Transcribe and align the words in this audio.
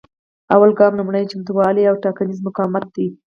لومړی 0.49 0.73
ګام 0.79 0.93
لومړني 0.97 1.25
چمتووالي 1.31 1.83
او 1.87 1.95
ټاکنیز 2.05 2.39
مقاومت 2.47 2.85
دی. 2.95 3.07